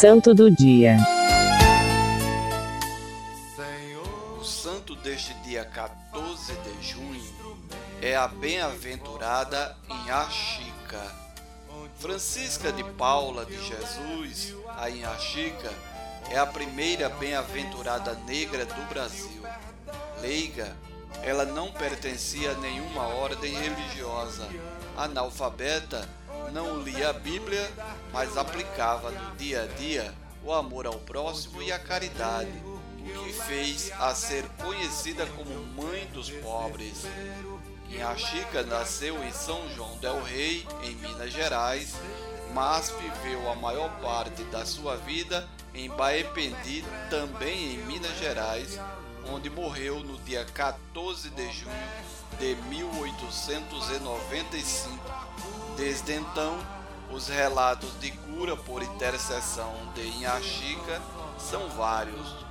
[0.00, 0.96] Santo do Dia.
[4.40, 7.34] O santo deste dia 14 de junho
[8.00, 11.02] é a bem-aventurada Inhaxica.
[11.96, 15.72] Francisca de Paula de Jesus, a Inhaxica,
[16.30, 19.42] é a primeira bem-aventurada negra do Brasil.
[20.22, 20.76] Leiga,
[21.24, 24.46] ela não pertencia a nenhuma ordem religiosa.
[24.96, 26.08] Analfabeta,
[26.52, 27.70] não lia a Bíblia,
[28.12, 33.32] mas aplicava no dia a dia o amor ao próximo e a caridade, o que
[33.32, 35.50] fez a ser conhecida como
[35.82, 37.04] Mãe dos Pobres.
[37.90, 41.94] Inhaxica nasceu em São João del Rei, em Minas Gerais,
[42.54, 48.78] mas viveu a maior parte da sua vida em Baependi, também em Minas Gerais,
[49.30, 51.72] onde morreu no dia 14 de junho
[52.38, 54.98] de 1895.
[55.76, 56.58] Desde então,
[57.10, 61.00] os relatos de cura por intercessão de Inhaxica
[61.38, 62.46] são vários.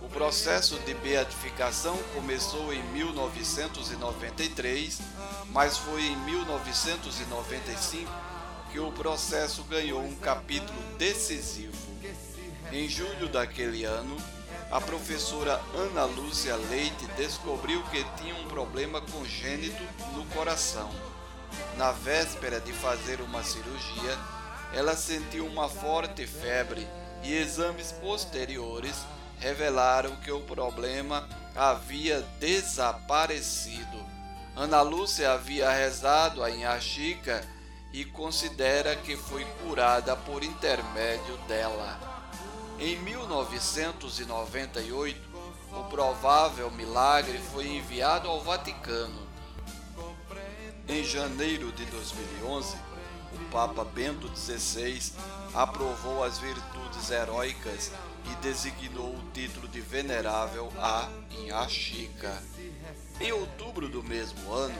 [0.00, 5.00] O processo de beatificação começou em 1993,
[5.50, 8.10] mas foi em 1995
[8.72, 11.76] que o processo ganhou um capítulo decisivo.
[12.72, 14.16] Em julho daquele ano,
[14.70, 19.82] a professora Ana Lúcia Leite descobriu que tinha um problema congênito
[20.14, 20.90] no coração.
[21.76, 24.18] Na véspera de fazer uma cirurgia,
[24.72, 26.86] ela sentiu uma forte febre
[27.22, 28.96] e exames posteriores
[29.38, 34.04] revelaram que o problema havia desaparecido.
[34.56, 37.46] Ana Lúcia havia rezado a Inhaxica
[37.92, 42.15] e considera que foi curada por intermédio dela.
[42.78, 45.18] Em 1998,
[45.72, 49.26] o provável milagre foi enviado ao Vaticano.
[50.86, 52.76] Em janeiro de 2011,
[53.32, 55.10] o Papa Bento XVI
[55.54, 57.90] aprovou as virtudes heróicas
[58.30, 62.42] e designou o título de venerável a Inhaxica.
[63.18, 64.76] Em outubro do mesmo ano,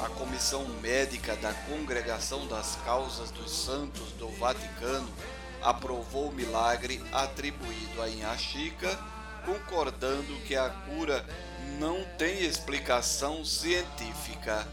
[0.00, 5.06] a Comissão Médica da Congregação das Causas dos Santos do Vaticano
[5.64, 8.98] aprovou o milagre atribuído a Inhaxica,
[9.46, 11.24] concordando que a cura
[11.78, 14.68] não tem explicação científica.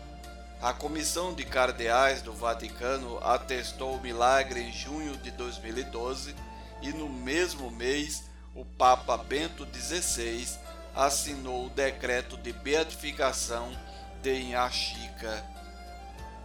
[0.62, 6.36] A Comissão de Cardeais do Vaticano atestou o milagre em junho de 2012
[6.82, 8.24] e no mesmo mês
[8.54, 10.46] o Papa Bento XVI
[10.94, 13.72] assinou o decreto de beatificação
[14.22, 15.44] de Inhaxica.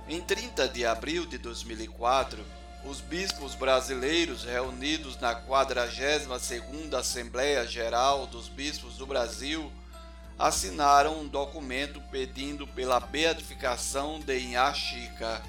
[0.08, 2.44] Em 30 de abril de 2004,
[2.88, 9.72] os bispos brasileiros reunidos na 42ª Assembleia Geral dos Bispos do Brasil
[10.38, 15.42] assinaram um documento pedindo pela beatificação de Inhaxica.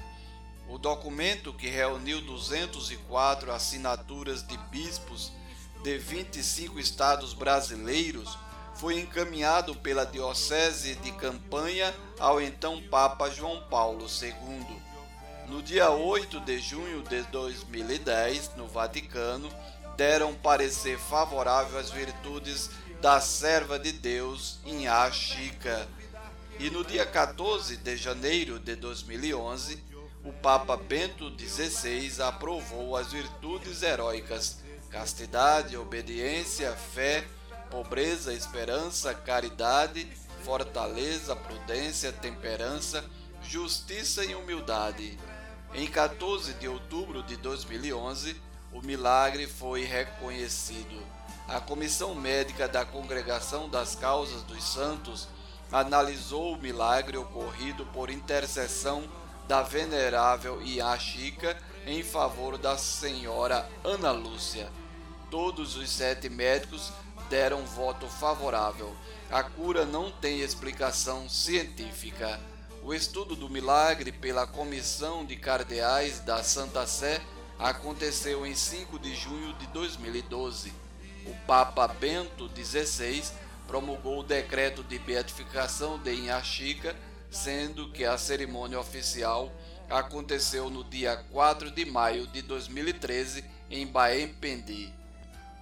[0.68, 5.32] O documento, que reuniu 204 assinaturas de bispos
[5.84, 8.36] de 25 estados brasileiros,
[8.74, 14.87] foi encaminhado pela Diocese de Campanha ao então Papa João Paulo II.
[15.48, 19.50] No dia 8 de junho de 2010, no Vaticano,
[19.96, 22.68] deram parecer favorável às virtudes
[23.00, 25.88] da serva de Deus Inhá Chica.
[26.58, 29.82] E no dia 14 de janeiro de 2011,
[30.22, 34.58] o Papa Bento XVI aprovou as virtudes heróicas:
[34.90, 37.26] castidade, obediência, fé,
[37.70, 40.06] pobreza, esperança, caridade,
[40.44, 43.02] fortaleza, prudência, temperança,
[43.48, 45.18] justiça e humildade.
[45.72, 48.36] Em 14 de outubro de 2011,
[48.70, 51.02] o milagre foi reconhecido.
[51.48, 55.28] A Comissão Médica da Congregação das Causas dos Santos
[55.72, 59.02] analisou o milagre ocorrido por intercessão
[59.46, 64.68] da venerável Iachica em favor da senhora Ana Lúcia.
[65.30, 66.92] Todos os sete médicos
[67.30, 68.94] deram voto favorável.
[69.30, 72.38] A cura não tem explicação científica.
[72.88, 77.20] O estudo do milagre pela Comissão de Cardeais da Santa Sé
[77.58, 80.72] aconteceu em 5 de junho de 2012.
[81.26, 83.22] O Papa Bento XVI
[83.66, 86.96] promulgou o decreto de beatificação de Inhaxica,
[87.30, 89.52] sendo que a cerimônia oficial
[89.90, 94.90] aconteceu no dia 4 de maio de 2013 em Baempendi.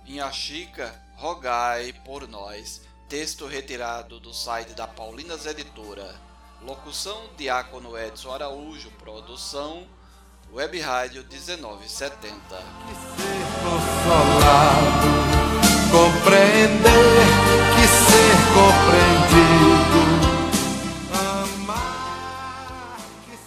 [0.06, 2.82] Inhaxica, rogai por nós.
[3.08, 6.35] Texto retirado do site da Paulinas Editora.
[6.62, 9.86] Locução Diácono Edson Araújo, produção
[10.52, 12.34] Web Rádio 1970.
[12.38, 15.06] Que ser consolado,
[15.90, 16.95] compreender,